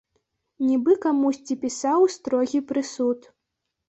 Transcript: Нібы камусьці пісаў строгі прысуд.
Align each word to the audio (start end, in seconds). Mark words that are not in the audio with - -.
Нібы 0.69 0.95
камусьці 1.03 1.57
пісаў 1.65 2.05
строгі 2.15 2.59
прысуд. 2.73 3.29